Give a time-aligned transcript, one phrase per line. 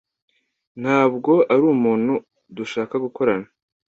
[0.81, 2.13] Ntabwo ari umuntu
[2.55, 3.47] dushaka gukorana.